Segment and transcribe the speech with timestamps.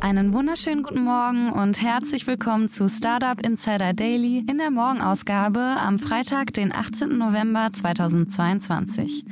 [0.00, 5.98] Einen wunderschönen guten Morgen und herzlich willkommen zu Startup Insider Daily in der Morgenausgabe am
[5.98, 7.18] Freitag, den 18.
[7.18, 9.24] November 2022.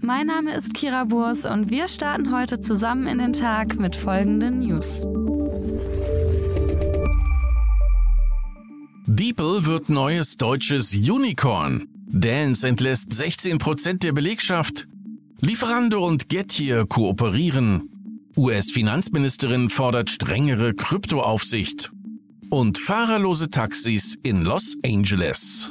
[0.00, 4.60] Mein Name ist Kira Burs und wir starten heute zusammen in den Tag mit folgenden
[4.60, 5.02] News.
[9.06, 11.86] Diepel wird neues deutsches Unicorn.
[12.08, 14.88] Dance entlässt 16% der Belegschaft.
[15.42, 17.93] Lieferando und Gettier kooperieren.
[18.36, 21.90] US-Finanzministerin fordert strengere Kryptoaufsicht.
[22.50, 25.70] Und fahrerlose Taxis in Los Angeles.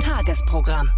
[0.00, 0.88] Tagesprogramm.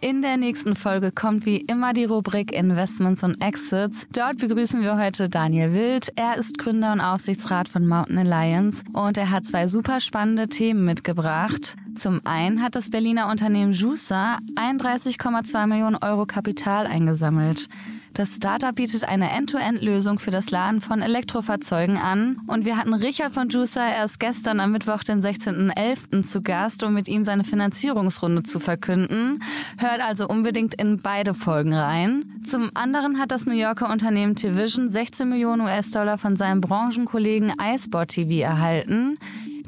[0.00, 4.08] In der nächsten Folge kommt wie immer die Rubrik Investments und Exits.
[4.12, 6.12] Dort begrüßen wir heute Daniel Wild.
[6.16, 10.84] Er ist Gründer und Aufsichtsrat von Mountain Alliance und er hat zwei super spannende Themen
[10.84, 11.76] mitgebracht.
[11.94, 17.68] Zum einen hat das Berliner Unternehmen Jusa 31,2 Millionen Euro Kapital eingesammelt.
[18.14, 22.40] Das Startup bietet eine End-to-End-Lösung für das Laden von Elektrofahrzeugen an.
[22.46, 26.22] Und wir hatten Richard von Juicer erst gestern am Mittwoch, den 16.11.
[26.24, 29.42] zu Gast, um mit ihm seine Finanzierungsrunde zu verkünden.
[29.78, 32.24] Hört also unbedingt in beide Folgen rein.
[32.44, 38.10] Zum anderen hat das New Yorker Unternehmen T-Vision 16 Millionen US-Dollar von seinem Branchenkollegen iSport
[38.10, 39.18] TV erhalten.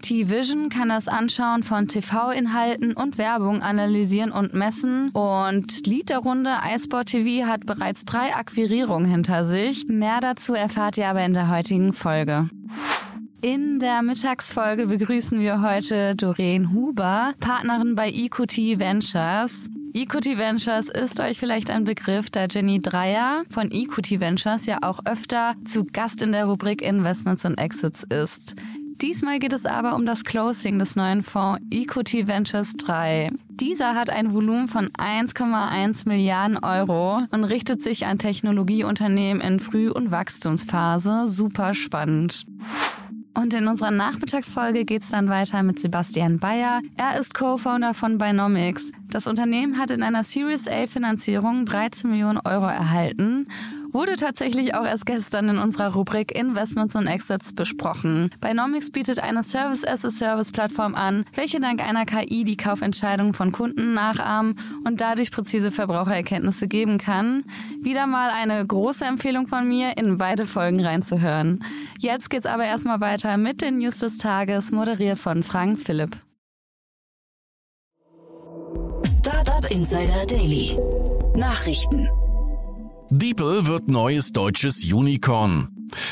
[0.05, 5.08] T-Vision kann das Anschauen von TV-Inhalten und Werbung analysieren und messen.
[5.12, 9.86] Und Lied der Runde iSport TV hat bereits drei Akquirierungen hinter sich.
[9.88, 12.50] Mehr dazu erfahrt ihr aber in der heutigen Folge.
[13.41, 19.70] In der Mittagsfolge begrüßen wir heute Doreen Huber, Partnerin bei EQT Ventures.
[19.94, 25.00] EQT Ventures ist euch vielleicht ein Begriff, da Jenny Dreier von EQT Ventures ja auch
[25.06, 28.55] öfter zu Gast in der Rubrik Investments und Exits ist.
[29.04, 33.32] Diesmal geht es aber um das Closing des neuen Fonds Equity Ventures 3.
[33.50, 39.90] Dieser hat ein Volumen von 1,1 Milliarden Euro und richtet sich an Technologieunternehmen in Früh-
[39.90, 41.26] und Wachstumsphase.
[41.26, 42.46] Super spannend.
[43.34, 46.80] Und in unserer Nachmittagsfolge geht es dann weiter mit Sebastian Bayer.
[46.96, 48.90] Er ist Co-Founder von Binomics.
[49.10, 53.48] Das Unternehmen hat in einer Series A Finanzierung 13 Millionen Euro erhalten
[53.94, 58.30] wurde tatsächlich auch erst gestern in unserer Rubrik Investments und Exits besprochen.
[58.40, 65.00] Binomics bietet eine Service-as-a-Service-Plattform an, welche dank einer KI die Kaufentscheidungen von Kunden nachahmen und
[65.00, 67.44] dadurch präzise Verbrauchererkenntnisse geben kann.
[67.83, 71.64] Wieder mal eine große Empfehlung von mir, in beide Folgen reinzuhören.
[72.00, 76.16] Jetzt geht's aber erstmal weiter mit den News des Tages, moderiert von Frank Philipp.
[79.04, 80.77] Startup Insider Daily.
[81.36, 82.08] Nachrichten.
[83.17, 85.69] Diepel wird neues deutsches Unicorn.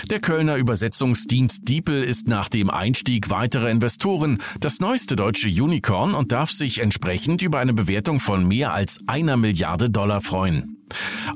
[0.09, 6.31] Der Kölner Übersetzungsdienst Diepel ist nach dem Einstieg weiterer Investoren das neueste deutsche Unicorn und
[6.31, 10.77] darf sich entsprechend über eine Bewertung von mehr als einer Milliarde Dollar freuen.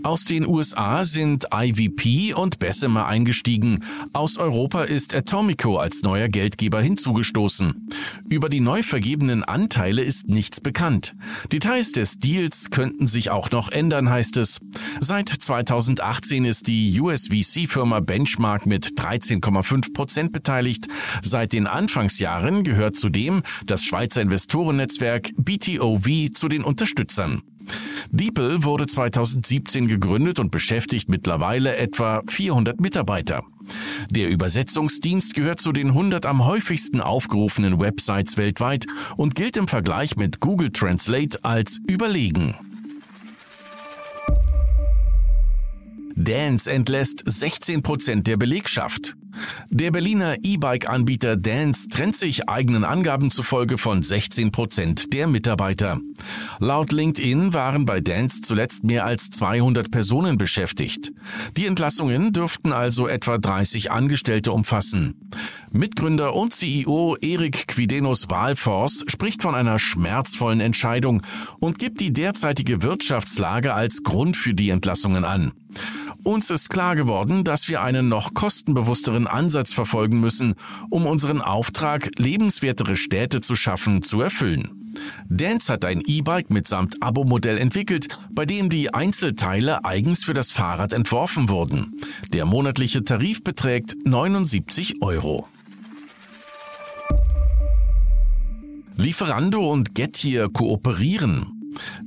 [0.03, 3.85] Aus den USA sind IVP und Bessemer eingestiegen.
[4.13, 7.89] Aus Europa ist Atomico als neuer Geldgeber hinzugestoßen.
[8.29, 11.15] Über die neu vergebenen Anteile ist nichts bekannt.
[11.53, 14.59] Details des Deals könnten sich auch noch ändern, heißt es.
[15.01, 20.87] Seit 2018 ist die USVC-Firma Benchmark mit 13,5 Prozent beteiligt.
[21.23, 27.43] Seit den Anfangsjahren gehört zudem das Schweizer Investorennetzwerk BTOV zu den Unterstützern.
[28.11, 33.43] Diepel wurde 2017 gegründet und beschäftigt mittlerweile etwa 400 Mitarbeiter.
[34.11, 38.87] Der Übersetzungsdienst gehört zu den 100 am häufigsten aufgerufenen Websites weltweit
[39.17, 42.55] und gilt im Vergleich mit Google Translate als überlegen.
[46.19, 49.17] Dance entlässt 16 Prozent der Belegschaft.
[49.69, 56.01] Der Berliner E-Bike-Anbieter Dance trennt sich eigenen Angaben zufolge von 16 Prozent der Mitarbeiter.
[56.59, 61.13] Laut LinkedIn waren bei Dance zuletzt mehr als 200 Personen beschäftigt.
[61.59, 65.29] Die Entlassungen dürften also etwa 30 Angestellte umfassen.
[65.71, 71.21] Mitgründer und CEO Erik Quidenos Wahlforce spricht von einer schmerzvollen Entscheidung
[71.59, 75.53] und gibt die derzeitige Wirtschaftslage als Grund für die Entlassungen an.
[76.27, 80.57] Uns ist klar geworden, dass wir einen noch kostenbewussteren Ansatz verfolgen müssen,
[80.91, 84.93] um unseren Auftrag, lebenswertere Städte zu schaffen, zu erfüllen.
[85.29, 90.93] Dance hat ein E-Bike mitsamt Abo-Modell entwickelt, bei dem die Einzelteile eigens für das Fahrrad
[90.93, 92.01] entworfen wurden.
[92.33, 95.47] Der monatliche Tarif beträgt 79 Euro.
[98.97, 101.56] Lieferando und Getir kooperieren.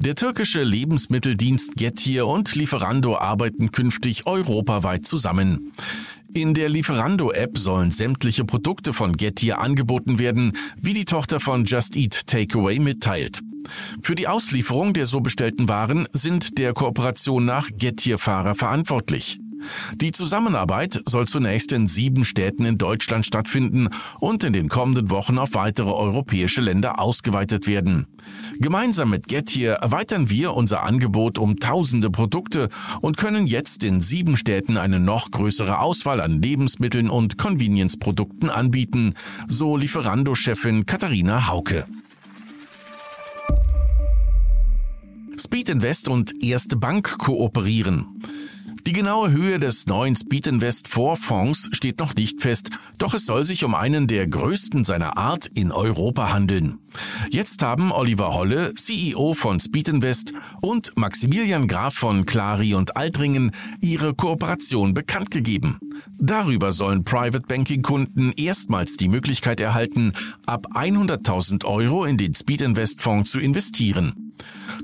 [0.01, 5.74] Der türkische Lebensmitteldienst Getir und Lieferando arbeiten künftig europaweit zusammen.
[6.34, 11.98] In der Lieferando-App sollen sämtliche Produkte von Getir angeboten werden, wie die Tochter von Just
[11.98, 13.42] Eat Takeaway mitteilt.
[14.01, 19.42] Für die Auslieferung der so bestellten Waren sind der Kooperation nach Getir-Fahrer verantwortlich.
[19.96, 23.90] Die Zusammenarbeit soll zunächst in sieben Städten in Deutschland stattfinden
[24.20, 28.08] und in den kommenden Wochen auf weitere europäische Länder ausgeweitet werden.
[28.60, 32.70] Gemeinsam mit Getir erweitern wir unser Angebot um tausende Produkte
[33.02, 39.14] und können jetzt in sieben Städten eine noch größere Auswahl an Lebensmitteln und Convenience-Produkten anbieten,
[39.48, 41.86] so Lieferando-Chefin Katharina Hauke.
[45.40, 48.22] Speed Invest und Erste Bank kooperieren.
[48.88, 53.44] Die genaue Höhe des neuen Speed Invest Fonds steht noch nicht fest, doch es soll
[53.44, 56.80] sich um einen der größten seiner Art in Europa handeln.
[57.30, 63.52] Jetzt haben Oliver Holle, CEO von Speed Invest und Maximilian Graf von Clari und Altringen
[63.81, 65.80] ihre Kooperation bekannt gegeben.
[66.18, 70.14] Darüber sollen Private Banking Kunden erstmals die Möglichkeit erhalten,
[70.46, 74.29] ab 100.000 Euro in den Speed Invest Fonds zu investieren.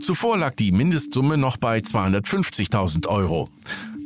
[0.06, 3.50] Zuvor lag die Mindestsumme noch bei 250.000 Euro.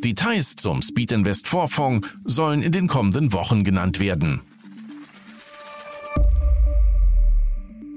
[0.01, 4.39] Details zum Speed Invest Vorfonds sollen in den kommenden Wochen genannt werden.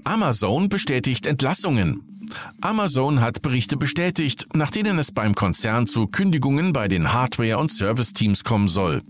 [0.02, 2.02] Amazon bestätigt Entlassungen.
[2.60, 7.70] Amazon hat Berichte bestätigt, nach denen es beim Konzern zu Kündigungen bei den Hardware- und
[7.70, 9.02] Service-Teams kommen soll.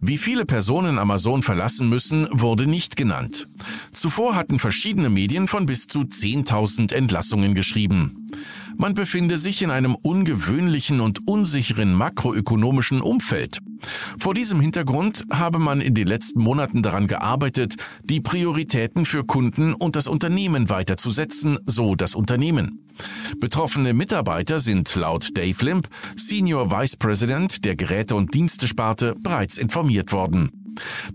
[0.00, 3.46] Wie viele Personen Amazon verlassen müssen, wurde nicht genannt.
[3.92, 8.19] Zuvor hatten verschiedene Medien von bis zu 10.000 Entlassungen geschrieben.
[8.76, 13.58] Man befinde sich in einem ungewöhnlichen und unsicheren makroökonomischen Umfeld.
[14.18, 19.74] Vor diesem Hintergrund habe man in den letzten Monaten daran gearbeitet, die Prioritäten für Kunden
[19.74, 22.84] und das Unternehmen weiterzusetzen, so das Unternehmen.
[23.38, 30.12] Betroffene Mitarbeiter sind laut Dave Limp, Senior Vice President der Geräte- und Dienstesparte, bereits informiert
[30.12, 30.50] worden.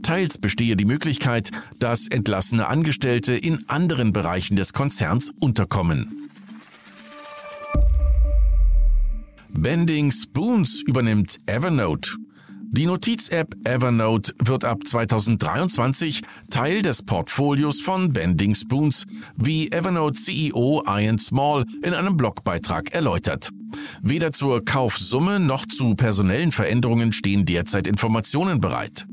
[0.01, 6.24] Teils bestehe die Möglichkeit, dass entlassene Angestellte in anderen Bereichen des Konzerns unterkommen.
[9.57, 12.17] Bending Spoons übernimmt Evernote.
[12.71, 19.05] Die Notiz-App Evernote wird ab 2023 Teil des Portfolios von Bending Spoons,
[19.37, 23.49] wie Evernote CEO Ian Small in einem Blogbeitrag erläutert.
[24.01, 29.07] Weder zur Kaufsumme noch zu personellen Veränderungen stehen derzeit Informationen bereit.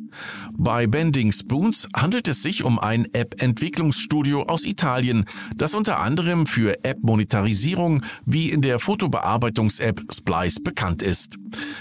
[0.53, 5.25] Bei Bending Spoons handelt es sich um ein App-Entwicklungsstudio aus Italien,
[5.57, 11.37] das unter anderem für App-Monetarisierung wie in der Fotobearbeitungs-App Splice bekannt ist.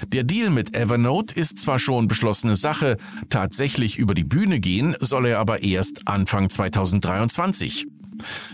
[0.07, 2.97] Der Deal mit Evernote ist zwar schon beschlossene Sache,
[3.29, 7.87] tatsächlich über die Bühne gehen soll er aber erst Anfang 2023.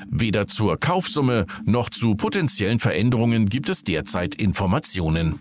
[0.10, 5.40] Weder zur Kaufsumme noch zu potenziellen Veränderungen gibt es derzeit Informationen.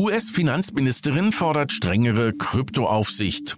[0.00, 3.56] US-Finanzministerin fordert strengere Kryptoaufsicht.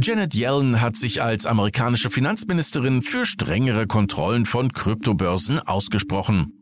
[0.00, 6.52] Janet Yellen hat sich als amerikanische Finanzministerin für strengere Kontrollen von Kryptobörsen ausgesprochen.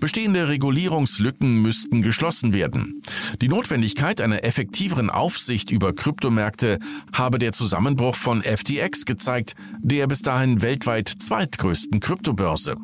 [0.00, 3.02] Bestehende Regulierungslücken müssten geschlossen werden.
[3.40, 6.80] Die Notwendigkeit einer effektiveren Aufsicht über Kryptomärkte
[7.12, 12.74] habe der Zusammenbruch von FTX gezeigt, der bis dahin weltweit zweitgrößten Kryptobörse.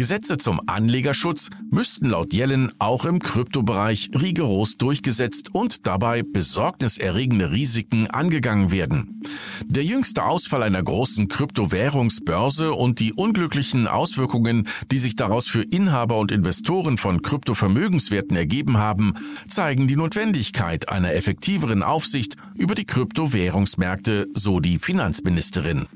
[0.00, 8.06] Gesetze zum Anlegerschutz müssten laut Yellen auch im Kryptobereich rigoros durchgesetzt und dabei besorgniserregende Risiken
[8.06, 9.22] angegangen werden.
[9.66, 16.18] Der jüngste Ausfall einer großen Kryptowährungsbörse und die unglücklichen Auswirkungen, die sich daraus für Inhaber
[16.18, 19.12] und Investoren von Kryptovermögenswerten ergeben haben,
[19.46, 25.88] zeigen die Notwendigkeit einer effektiveren Aufsicht über die Kryptowährungsmärkte, so die Finanzministerin.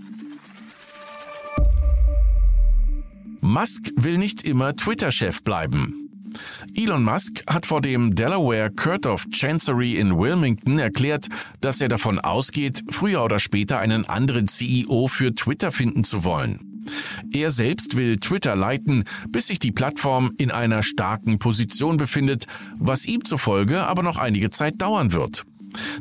[3.44, 6.08] Musk will nicht immer Twitter-Chef bleiben.
[6.74, 11.28] Elon Musk hat vor dem Delaware Court of Chancery in Wilmington erklärt,
[11.60, 16.82] dass er davon ausgeht, früher oder später einen anderen CEO für Twitter finden zu wollen.
[17.34, 22.46] Er selbst will Twitter leiten, bis sich die Plattform in einer starken Position befindet,
[22.78, 25.44] was ihm zufolge aber noch einige Zeit dauern wird.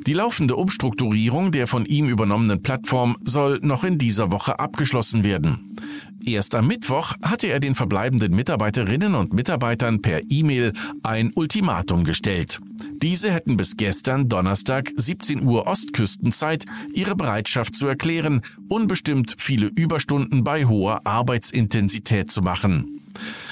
[0.06, 5.77] Die laufende Umstrukturierung der von ihm übernommenen Plattform soll noch in dieser Woche abgeschlossen werden.
[6.25, 10.72] Erst am Mittwoch hatte er den verbleibenden Mitarbeiterinnen und Mitarbeitern per E-Mail
[11.03, 12.60] ein Ultimatum gestellt.
[13.01, 20.46] Diese hätten bis gestern Donnerstag 17 Uhr Ostküstenzeit ihre Bereitschaft zu erklären, unbestimmt viele Überstunden
[20.46, 23.01] bei hoher Arbeitsintensität zu machen.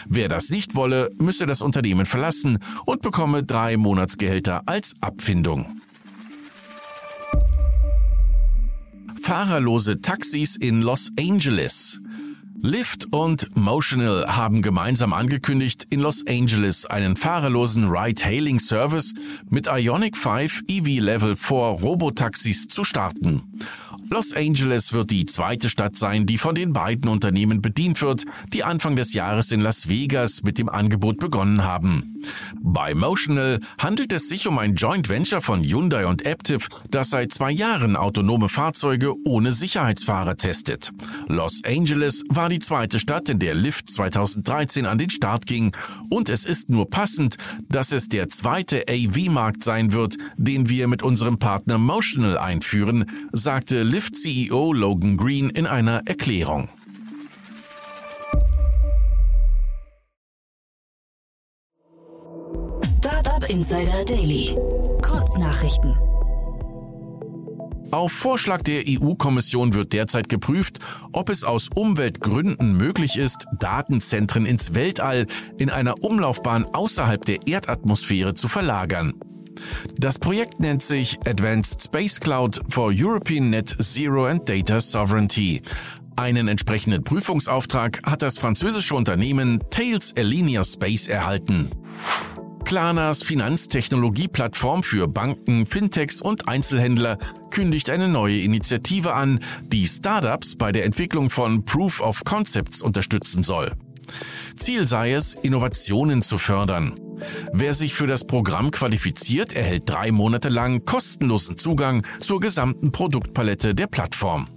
[0.07, 5.80] Wer das nicht wolle, müsse das Unternehmen verlassen und bekomme drei Monatsgehälter als Abfindung.
[9.31, 12.01] Fahrerlose Taxis in Los Angeles.
[12.61, 19.13] Lyft und Motional haben gemeinsam angekündigt, in Los Angeles einen fahrerlosen Ride-Hailing-Service
[19.49, 23.43] mit Ionic 5 EV Level 4 Robotaxis zu starten.
[24.13, 28.65] Los Angeles wird die zweite Stadt sein, die von den beiden Unternehmen bedient wird, die
[28.65, 32.21] Anfang des Jahres in Las Vegas mit dem Angebot begonnen haben.
[32.61, 37.31] Bei Motional handelt es sich um ein Joint Venture von Hyundai und Aptiv, das seit
[37.31, 40.91] zwei Jahren autonome Fahrzeuge ohne Sicherheitsfahrer testet.
[41.27, 45.73] Los Angeles war die zweite Stadt, in der Lyft 2013 an den Start ging
[46.09, 47.37] und es ist nur passend,
[47.69, 53.83] dass es der zweite AV-Markt sein wird, den wir mit unserem Partner Motional einführen, sagte
[53.83, 56.69] Lyft Lyft-CEO Logan Green in einer Erklärung.
[62.97, 64.55] Startup Insider Daily.
[65.03, 65.95] Kurznachrichten.
[67.91, 70.79] Auf Vorschlag der EU-Kommission wird derzeit geprüft,
[71.11, 75.27] ob es aus Umweltgründen möglich ist, Datenzentren ins Weltall
[75.59, 79.13] in einer Umlaufbahn außerhalb der Erdatmosphäre zu verlagern.
[79.97, 85.61] Das Projekt nennt sich Advanced Space Cloud for European Net Zero and Data Sovereignty.
[86.15, 91.69] Einen entsprechenden Prüfungsauftrag hat das französische Unternehmen Tails Alinea Space erhalten.
[92.63, 97.17] Klarnas Finanztechnologieplattform für Banken, Fintechs und Einzelhändler
[97.49, 103.43] kündigt eine neue Initiative an, die Startups bei der Entwicklung von Proof of Concepts unterstützen
[103.43, 103.71] soll.
[104.55, 106.93] Ziel sei es, Innovationen zu fördern.
[107.53, 113.75] Wer sich für das Programm qualifiziert, erhält drei Monate lang kostenlosen Zugang zur gesamten Produktpalette
[113.75, 114.47] der Plattform.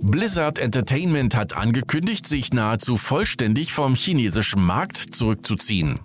[0.00, 6.00] Blizzard Entertainment hat angekündigt, sich nahezu vollständig vom chinesischen Markt zurückzuziehen.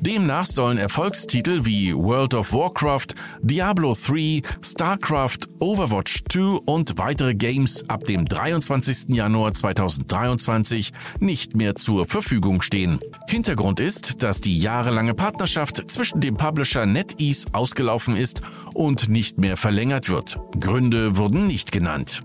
[0.00, 3.08] Demnach sollen Erfolgstitel wie World of Warcraft,
[3.42, 9.08] Diablo 3, StarCraft, Overwatch 2 und weitere Games ab dem 23.
[9.08, 13.00] Januar 2023 nicht mehr zur Verfügung stehen.
[13.28, 18.42] Hintergrund ist, dass die jahrelange Partnerschaft zwischen dem Publisher NetEase ausgelaufen ist
[18.74, 20.38] und nicht mehr verlängert wird.
[20.58, 22.22] Gründe wurden nicht genannt.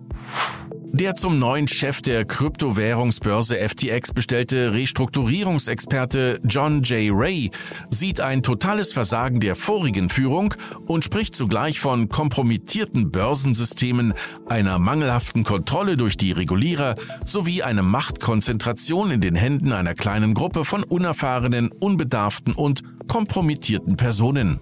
[0.97, 7.13] Der zum neuen Chef der Kryptowährungsbörse FTX bestellte Restrukturierungsexperte John J.
[7.13, 7.51] Ray
[7.89, 10.53] sieht ein totales Versagen der vorigen Führung
[10.87, 14.13] und spricht zugleich von kompromittierten Börsensystemen,
[14.47, 20.63] einer mangelhaften Kontrolle durch die Regulierer sowie eine Machtkonzentration in den Händen einer kleinen Gruppe
[20.63, 24.61] von unerfahrenen, unbedarften und kompromittierten Personen.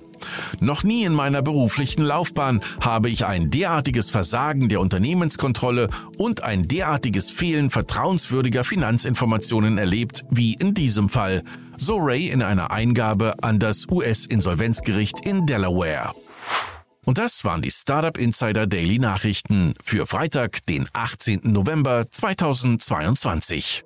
[0.60, 6.68] Noch nie in meiner beruflichen Laufbahn habe ich ein derartiges Versagen der Unternehmenskontrolle und ein
[6.68, 11.44] derartiges Fehlen vertrauenswürdiger Finanzinformationen erlebt wie in diesem Fall,
[11.78, 16.14] so Ray in einer Eingabe an das US-Insolvenzgericht in Delaware.
[17.06, 21.42] Und das waren die Startup Insider Daily Nachrichten für Freitag, den 18.
[21.44, 23.84] November 2022.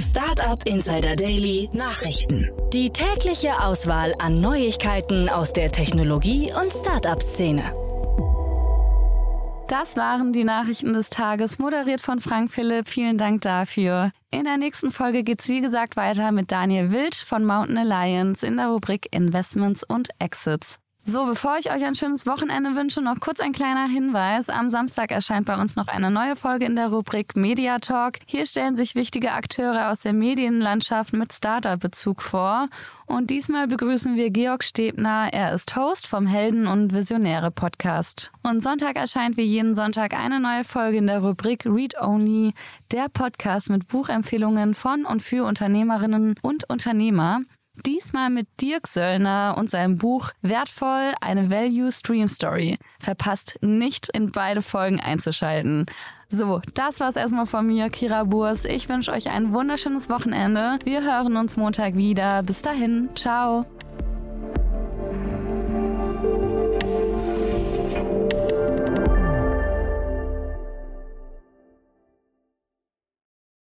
[0.00, 2.48] Startup Insider Daily Nachrichten.
[2.72, 7.64] Die tägliche Auswahl an Neuigkeiten aus der Technologie- und Startup-Szene.
[9.66, 12.88] Das waren die Nachrichten des Tages, moderiert von Frank Philipp.
[12.88, 14.12] Vielen Dank dafür.
[14.30, 18.56] In der nächsten Folge geht's wie gesagt weiter mit Daniel Wild von Mountain Alliance in
[18.56, 20.78] der Rubrik Investments und Exits.
[21.10, 24.50] So, bevor ich euch ein schönes Wochenende wünsche, noch kurz ein kleiner Hinweis.
[24.50, 28.16] Am Samstag erscheint bei uns noch eine neue Folge in der Rubrik Media Talk.
[28.26, 32.68] Hier stellen sich wichtige Akteure aus der Medienlandschaft mit Startup-Bezug vor.
[33.06, 35.30] Und diesmal begrüßen wir Georg Stebner.
[35.32, 38.30] Er ist Host vom Helden- und Visionäre-Podcast.
[38.42, 42.52] Und Sonntag erscheint wie jeden Sonntag eine neue Folge in der Rubrik Read Only,
[42.92, 47.40] der Podcast mit Buchempfehlungen von und für Unternehmerinnen und Unternehmer.
[47.86, 52.78] Diesmal mit Dirk Söllner und seinem Buch Wertvoll, eine Value Stream Story.
[52.98, 55.86] Verpasst nicht, in beide Folgen einzuschalten.
[56.28, 58.64] So, das war's erstmal von mir, Kira Burs.
[58.64, 60.78] Ich wünsche euch ein wunderschönes Wochenende.
[60.84, 62.42] Wir hören uns Montag wieder.
[62.42, 63.64] Bis dahin, ciao.